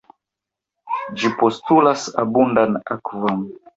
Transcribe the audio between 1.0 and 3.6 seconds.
Ĝi postulas abundan akvon.